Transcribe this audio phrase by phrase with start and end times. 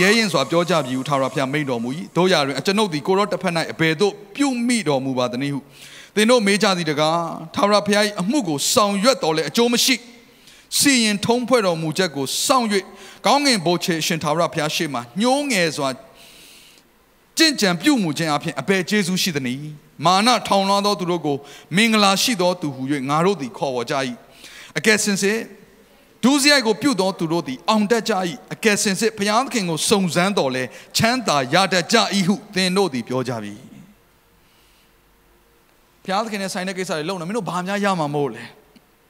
[0.00, 5.60] ရဲရင်စွာပြောကြပြီဟုထာဝရဘုရားမိန့်တော်မူ၏တို့ရတွင်အကျွန်ုပ်သည်ကိုရောတစ်ဖက်၌အဘယ်သို့ပြုမိတော်မူပါသနည်းဟု
[6.14, 7.20] သင်တို့မေးကြသည်တကား
[7.54, 9.94] ထာဝရဘုရား၏အမှုကိုဆောင်ရွက်တော်လဲအကျိုးမရှိ
[10.78, 12.66] စီရင်ထုံးဖွဲ့တော်မူချက်ကိုစောင့်၍
[13.26, 15.88] ကောင်းငင်ဘိုးချေရှင်ထာဝရဘုရားရှေ့မှညှိုးငယ်စွာ
[17.38, 19.60] ကြင်ကြံပြုမှုခြင်းအပြင်အဘယ်ကျေးဇူးရှိသနည်း
[20.04, 21.36] မာနထောင်လွှားသောသူတို့ကို
[21.76, 23.94] မင်္ဂလာရှိသောသူဟု၍ငါတို့သည်ခေါ်ဝေါ်ကြ၏
[24.78, 25.38] အကယ်စင်စစ်
[26.24, 28.12] ဒုစရိုက်ကိုပြုသောသူတို့သည်အောင်တတ်ကြ၏
[28.49, 30.63] အ ကယ်စင်စစ်ဘုရားသခင်ကိုစုံစမ်းတော်လဲ
[30.97, 33.53] ချမ်းသာရတတ်ကြ၏ဟုသင်တို့သည်ပြောကြပြီ
[36.03, 38.43] ဘုရားသခင်နဲ့ဆိုင်တဲ့ကိစ္စတွေလုပ်နေမင်းတို့ဘာများရမှာမဟုတ်လဲ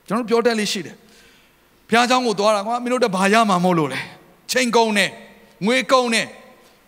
[0.08, 0.96] ကျွန်တော်တို့ပြောတတ်လေးရှိတယ်
[1.90, 4.00] ဘုရားเจ้าကိုသွားတာကွာမင်းတို့တဘာရမှာမဟုတ်လို့လဲ
[4.52, 5.10] ချိန်ကုန်နဲ့
[5.66, 6.28] ငွေကုန်နဲ့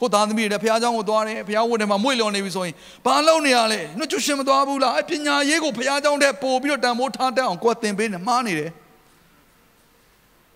[0.02, 8.72] ကိုသားသမီးတွေဘုရားเจ้าကိုသွားတယ်ဘုရားဝတ်တယ်မှာမွေ့လျော်နေပြီဆိုရင်ဘာလုပ်နေရလဲနှုတ်ချရှင်မသွားဘူးလားအပညာရေးကိုဘုရားเจ้าတဲ့ပို့ပြီးတော့တန်ဖိုးထားတတ်အောင်ကိုယ်သင်ပေးနေမှားနေတယ်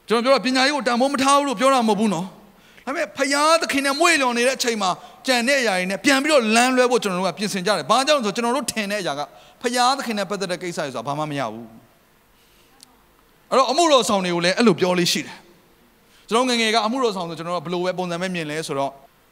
[0.08, 2.26] ကျွန်တော်ပြောတာပညာရေးကိုတန်ဖိုးမထားဘူးလို့ပြောတာမဟုတ်ဘူးနော်
[2.86, 4.90] ဒါပေမဲ့ဖယားသခင်နဲ့မွေ့လျော်နေတဲ့အချိန်မှာ
[5.26, 9.20] ကြံတဲ့အရာတွေနဲ့ပြန်ပြီးတော့လမ်းလွဲဖို့ကျွန်တော်တို့ကပြင်ဆင်ကြတယ်။ဘာကြောင့်လဲဆိုကျွန်တော်တို့ထင်တဲ့အရာက
[9.62, 11.66] ဖယားသခင်နဲ့ပတ်သက်တဲ့ကိစ္စတွေဆိုတာဘာမှမရဘူး။
[13.50, 15.36] အဲ့တော့အမှုတော်ဆောင်တွေကိုလည်းအဲ့လိုပြောလေးရှိတယ်။
[16.30, 18.90] ကျွန်တော်ငယ်ငယ်ကအမှုတော်ဆောင်ဆိုကျွန်တော်တို့ဘယ်လိုပဲပုံစံပဲမြင်လဲဆိုတော့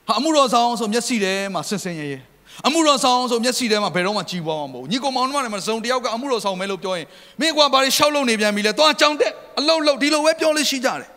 [0.09, 2.19] ဟာအမှုတော်ဆောင်ဆိုမျက်စိထဲမှာဆင်ဆင်ရဲရဲ
[2.67, 7.07] အမှုတော်ဆောင်ဆိုမျက်စိထဲမှာဘယ်တော့မှကြီးပွားမှာမဟုတ်ဘူးညီကောင်မောင်နှမတွေမှာစုံတယောက်ကအမှုတော်ဆောင်မဲလို့ပြောရင်
[7.41, 11.11] မင်းကွာဘာတွေရှောက်လုံနေပြန်ပြီလဲသွားကြောင်းတဲ့အလုတ်လုတ်ဒီလိုပဲပြောလို့ရှိကြတယ်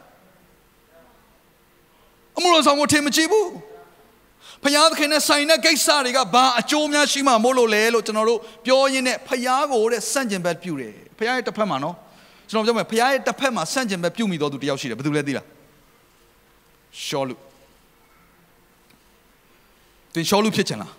[2.37, 3.47] အမှုတော်ဆောင်ကိုထင်မကြည့်ဘူး
[4.63, 11.95] ဖယားသခင်နဲ့ဆိုင်တဲ့ကိစ္စတွေကဘာအကျိုးများရှိမှမို့လို့လဲလို့ကျွန်တော်တို့ပြောရင်းနဲ့ဖယားကိုတဲ့စန့်ကျင်ဘက်ပြုတယ်ဖယားရဲ့တစ်ဖက်မှာနော်
[12.49, 15.45] ကျွန်တော်ပြောမယ်ဖယားရဲ့တစ်ဖက်မှာစန့်ကျင်ဘက်ပြုမိတော်သူတယောက်ရှိတယ်ဘယ်သူလဲသိလား
[17.05, 17.35] ရှောလူ
[20.13, 20.91] တင်ရှောလူဖြစ်ချင်လား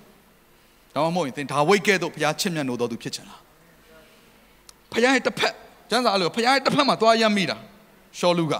[0.94, 3.40] ဒါမှမဟုတ်ရင်သင်ဒါဝိတ်ကဲ့သို့ဘုရားချစ်မြတ်နိုးတော်သူဖြစ်ချင်လား
[4.92, 5.54] ဘုရားရဲ့တစ်ဖက်
[5.90, 7.56] ကျမ်းစာအဲ့လိုဘုရားရဲ့တစ်ဖက်မှာသွားရမ်းမိတာ
[8.18, 8.54] ရှောလူက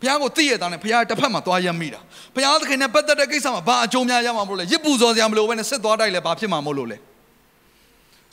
[0.00, 2.00] ဘုရားကိုသိရတာနဲ့ဘုရားရဲ့တစ်ဖက်မှာသွားရမ်းမိတာ
[2.34, 6.98] ဘုရားသခင်နဲ့ပတ်သက်တဲ့ကိစ္စမှာဘာအကျိုးများရမှာမလို့လဲရစ်ပူဇော်စရာမလိုဘဲနဲ့စစ်သွားတိုက်လဲဘာဖြစ်မှာမလို့လဲ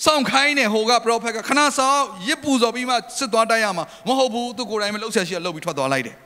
[0.06, 6.18] စောင့်ခိုင်းနေဟိုကပရောဖက်ကခဏဆောင်ရစ်ပူဇော်ပြီးမှစစ်သွားတိုက်ရမှာမဟုတ်ဘူးသူကိုယ်တိုင်မလှုပ်ဆက်ရှိရလှုပ်ပြီးထွက်သွားလိုက်တယ်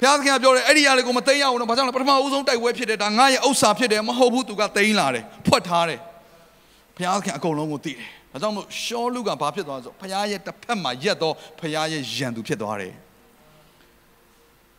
[0.00, 6.00] ဘုရားသခင်ကပြောတယ်အဲ့ဒီຢာတွေကိုမသိမ်းရအောင်တော့ဘာကြောင့်လဲပထမဦးဆုံးတိုက်ပွဲဖြစ်တယ်ဒါငါရဲ့ဥစ္စာဖြစ်တယ်မဟုတ်ဘူးသူကသိမ်းလာတယ်ဖွက်ထားတယ်
[6.96, 12.94] ဘုရားသခင်အကုန်လုံးကိုသိတယ်ဒါကြောင့်မို့ရှောလူကဘာဖြစ်သွားလဲဆိုဘုရားရဲ့တစ်ဖက်မှာရက်တော့ဘုရားရဲ့ယံသူဖြစ်သွားတယ်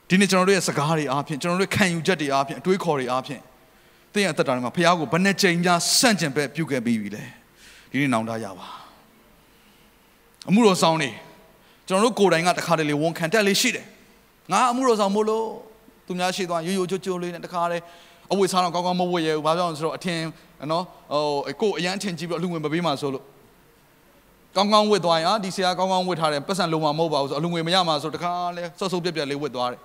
[0.10, 3.42] ဒီနေ့ကျွန်တော်တို့ရဲ့စကားတွေအားဖြင့်ကျွန်တော်တို့ခံယူချက်တွေအားဖြင့်အတွေးခေါ်တွေအားဖြင့်
[4.14, 7.26] သင်ရဲ့အသက်တာတွေမှာဘုရားကိုဘယ်နှကြိမ်များဆန့်ကျင်ဘက်ပြုခဲ့ပြီးပြီလဲ
[7.92, 8.68] ဒီနေ့နောင်တရပါ
[10.50, 11.10] အမှုတော်ဆောင်နေ
[11.88, 13.86] ကျွန်တော်တို့ကိုယ်တိုင်ကတခါတလေဝန်ခံတက်လေးရှိတယ်
[14.52, 15.46] ငါအမှုတော်ဆောင်မို့လို့
[16.08, 17.84] သူများရှိသွားရိုးရိုးချိုးချိုးလေးနဲ့တခါတည်း
[18.32, 20.20] အဝတ်စားတော့ကောင်းကောင်းမဝတ်ရဘူးဘာကြောင့်လဲဆိုတော့အထင်
[20.72, 20.84] နော်
[21.14, 23.24] ဟိုကိုအရန်အထင်ကြီးပြီးအလူငွေမပေးမှဆိုလို့
[24.56, 29.80] ကောင်းကောင်းဝတ်သွားရင်ဟာဒီဆရာကောင်းကောင်းဝတ်ထားတယ်ပတ်စံလုံးမမဟုတ်ပါဘူးဆိုအလူငွေမရမှဆိုတခါလဲဆော့ဆော့ပြက်ပြက်လေးဝတ်သွားတယ်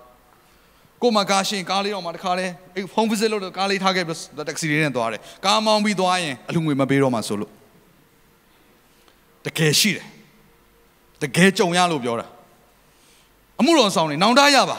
[1.01, 2.45] ကိုမကားရှင်ကားလေးတော့မှတခါလဲ
[2.75, 7.51] အဲ့ဖုန်းဗစ်စစ်လို့ကားလေးထားခဲ့ပြီးတက္ကစီလေးနဲ့သွားတယ်ကားမောင်းပြီးသွားရင်အလူငွေမပေးတော့မှဆိုလို့
[9.45, 10.05] တကယ်ရှိတယ်
[11.23, 12.27] တကယ်ကြုံရလို့ပြောတာ
[13.59, 14.77] အမှုတော်ဆောင်နေနောင်တရပါ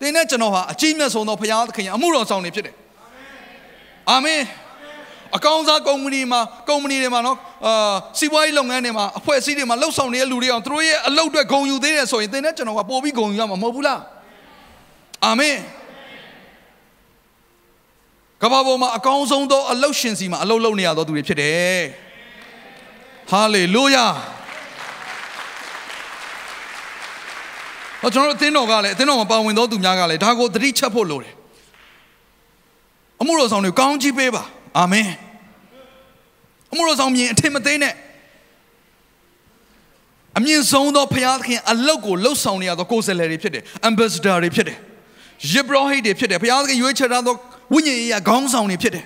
[0.00, 2.74] သင်နဲ့ကျွန်တော်ဟာအကြီးမြတ်ဆုံးသောဘုရားသခင်အမှုတော်ဆောင်နေဖြစ်တယ်
[4.10, 4.42] အာမင်
[5.36, 14.00] အကောင်းစားကုမ္ပဏီမှာကုမ္ပဏီတွေမှာနော်အာစီးပွားရေးလုပ်ငန်းတွေမှာအဖွဲ့အစည်းတွေမှာလှုပ်ဆောင်နေတဲ့လူတွေအောင်သူတို့ရဲ့အလုပ်တွေဂုဏ်ယူသေးတယ်ဆိုရင်သင်နဲ့ကျွန်တော်ကပို့ပြီးဂုဏ်ယူရမှာမဟုတ်ဘူးလား
[15.24, 15.56] အာမင်
[18.42, 21.82] ကမ္ဘာပေါ်မှာအကောင်းဆုံးသောအလုပ်ရှင်စီမှာအလုပ်လုပ်နေရသောသူတွေဖြစ်တယ်
[23.30, 24.06] ဟာလေလုယာ
[28.02, 31.34] ဟောကျွန်တော်တို့အသင်းတော်ကလည်းအသင်းတော်မှာပါဝင်သောသူများကလည်းဒါကိုသတိချက်ဖို့လိုတယ်
[33.20, 34.42] အမှုတော်ဆောင်တွေကောင်းကြီးပေးပါ
[34.78, 35.08] အာမင်
[36.72, 37.94] အမှုတော်ဆောင်မြင်အထင်မသေးနဲ့
[40.38, 44.78] အမြင့်ဆုံးသောဘုရားသခင်အလုတ်ကိုလှုပ်ဆောင်နေရသောကိုယ်စားလှယ်တွေဖြစ်တယ် ambassador တွေဖြစ်တယ်
[45.52, 47.34] ယေဘရဟိတ်တွေဖြစ်တယ်ဘုရားသခင်ရွေးချယ်ထားသော
[47.74, 49.04] ဝိညာဉ်ရေးရာခေါင်းဆောင်တွေဖြစ်တယ်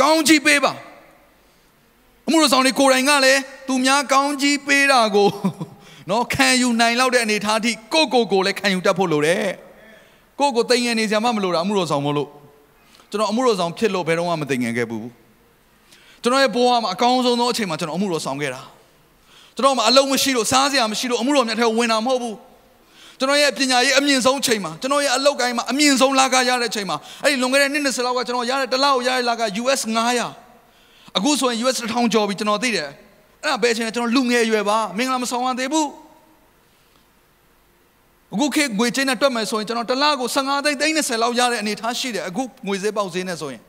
[0.00, 0.72] ကောင်းကြီးပေးပါ
[2.26, 5.28] အမှုတော်ဆောင်တွေကိုယ်တိုင်ကလည်းသူများကောင်းကြီးပေးတာကို
[6.10, 9.46] နော်ခံယူနိုင်လောက်တဲ့အနေအထားအထိကိုကိုကိုလည်းခံယူတတ်ဖို့လိုတယ်
[10.40, 12.28] ကိုကိုတိမ်ငယ်နေစရာမှမလိုတာအမှုတော်ဆောင်မလို့
[13.10, 15.06] ကျွန်တော်အမှုတော်ဆောင်ဖြစ်လို့ဘယ်တော့မှမတိမ်ငယ်ခဲ့ဘူး
[16.22, 18.62] ကျွန်တော်ရဲ့ဘဝမှာအကောင်းဆုံးသောအချိန်မှာကျွန်တော်အမှုတော်ဆောင်ခဲ့တာ
[19.56, 22.36] ကျွန်တော်မှာအလုံးမရှိလို့စားစရာမရှိလို့အမှုတော်မြတ်ထဲဝင်တာမဟုတ်ဘူး
[23.18, 32.88] ကျွန်တော်ရဲ့ပညာရေးအမြင့်ဆုံးချိန်မှာကျွန်တော်ရဲ့အလုပ်ကိုင်းမှာအမြင့်ဆုံးလာကရတဲ့ချိန်မှာအဲ့ဒီလွန်ခဲ့တဲ့နှစ်20လောက်ကကျွန်တော်ရတဲ့တစ်လောက်ရတဲ့လာက US 900အခုဆိုရင် US 1000ကျော်ပြီကျွန်တော်သိတယ်
[33.42, 35.88] အဲ့ဒါဘယ်ချိန်လဲကျွန်တော်လူငယ်ရွယ်ပါမင်္ဂလာမဆောင်ရသေးဘူး
[38.34, 43.62] အခုခေတ်ငွေချင်းနဲ့တွက်မယ်ဆိုရင်ကျွန်တော်တစ်လကို15သိန်း30လောက်ရတဲ့အနေအထားရှိတယ်အခုငွေဈေးပေါက်ဈေးနဲ့ဆိုရင်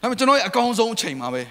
[0.00, 1.42] ဒါပေမဲ့ကျွန်တော်ရဲ့အကောင်းဆုံးအချိန်မှာပဲ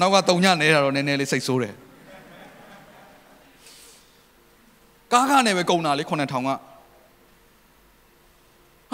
[0.00, 1.74] နောက်ကတုံညနေတာတော့နည်းနည်းလေးစိတ်ဆိုးတယ်
[5.12, 6.50] ကားကားနဲ့ပဲကုန်တာလေ9000က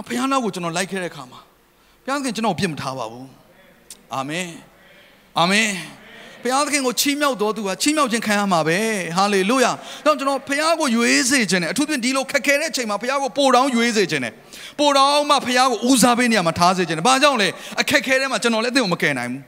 [0.06, 1.40] ဘုရားနောက်ကိုကျွန်တော်လိုက်ခဲ့တဲ့အခါမှာ
[2.05, 3.28] ဘုရားခင်ကျွန်တော်ပြစ်မထားပါဘူး
[4.14, 4.49] အာမင်
[5.38, 5.69] အာမင်
[6.44, 8.79] ဘုရားသခင်ကိုချီးမြှောက်တော်သူဟာချီးမြှောက်ခြင်းခံရမှာပဲ
[9.17, 9.73] ဟာလေလုယာ
[10.06, 14.32] တော့ကျွန်တော်ဘုရားကိုရွေးစေခြင်းနဲ့အထူးဖြင့်ဒီလိုခက်ခဲတဲ့အချိန်မှာဘုရားကိုပို့တောင်းရွေးစေခြင်းနဲ့
[14.79, 17.49] ပို့တောင်းမှဘုရားကိုဦးစားပေးနေရမှာထားစေခြင်းနဲ့ဘာကြောင့်လဲ
[17.81, 19.41] အခက်ခဲထဲမှာကျွန်တော်လည်းအသင်ကိုမကယ်နိုင်ဘူး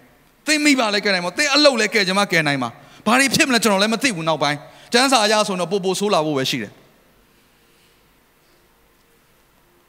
[0.46, 2.70] သင်မိပါလဲကယ်နိုင်မှာသင်အလုပ်လည်းကယ်ခြင်းမကယ်နိုင်မှာ
[3.06, 4.58] ဘာတွေဖြစ်မလဲကျွန်တော်လည်းမသိဘူးနောက်ပိုင်း
[4.92, 6.72] ကျမ်းစာအရဆိုတော့ပို့ပို့ဆိုးလာဖို့ပဲရှိတယ်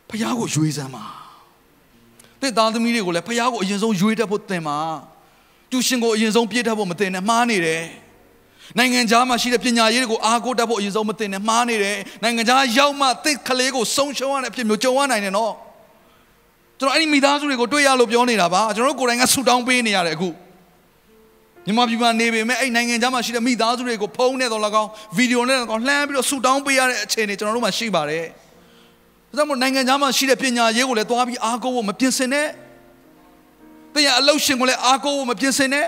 [0.09, 1.05] ဘုရားကိုရွေးစမ်းပါ
[2.41, 4.77] သင်သားသမီးတွေကိုလည်းဘုရားကိုအရင်ဆုံးရွေးတတ်ဖို့သင်ပါ
[5.71, 7.83] ကျူရှင်ကိုအရင်ဆုံးပြည့်တတ်ဖို့မသင်နဲ့မှားနေတယ်
[8.77, 15.53] နိုင်ငံခြားမှာရှိတဲ့ပညာရေးတွေကိုအားကိုးတတ်ဖို့အရင်ဆုံးမသင်နဲ့မှားနေတယ်နိုင်ငံခြားရောက်မှသစ်ကလေးကိုဆုံးရှုံးရတဲ့အဖြစ်မျိုးကြုံရနိုင်တယ်နော်
[16.79, 20.29] ကျွန်တော်အဲ့ဒီမိသားစုတွေကိုတွေ့ရလို့ပြောနေတာပါကျွန်တော်တို့ကိုယ်တိုင်ကဆူတောင်းပေးနေရတယ်အခု
[21.65, 28.25] မြန်မာပြည်မှာနေပေမဲ့အဲ့နိုင်ငံခြားမှာရှိတဲ့မိသားစုတွေကိုဖုန်းနဲ့တော့၎င်းဗီဒီယိုနဲ့တော့လှမ်းပြီးတော့ဆူတောင်းပေးရတဲ့အခြေအနေကျွန်တော်တို့မှာရှိပါတယ်
[29.29, 32.47] ဒါကြောင့်မို့နိုင်ငံခြားမှာရှိတဲ့ပညာရေးကိုလည်းသွားပြီးအားကိုးဖို့မပြင်ဆင်နဲ့
[33.97, 35.87] တင်ရအလုရှင်ကိုလည်းအားကိုးဖို့မပြင်ဆင်နဲ့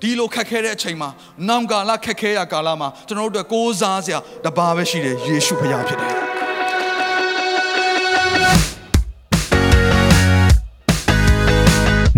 [0.00, 1.08] ဒီလိုခက်ခဲတဲ့အချိန်မှာ
[1.48, 6.29] နောင်ကာလခက်ခဲရကာလမှာကျွန်တော်တို့အတွက်ကိုးစားစရာတပါးပဲရှိတယ်ယေရှုဖခင်ဖြစ်တယ်